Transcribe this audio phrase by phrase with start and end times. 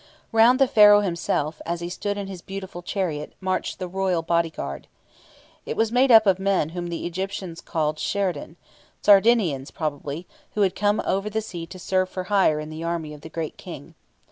[0.31, 4.87] Round the Pharaoh himself, as he stood in his beautiful chariot, marched the royal bodyguard.
[5.63, 8.55] It was made up of men whom the Egyptians called "Sherden"
[9.03, 10.25] Sardinians, probably,
[10.55, 13.29] who had come over the sea to serve for hire in the army of the
[13.29, 13.93] great King.